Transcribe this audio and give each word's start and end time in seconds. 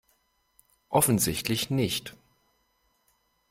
Offensichtlich 0.89 1.69
nicht. 1.69 2.15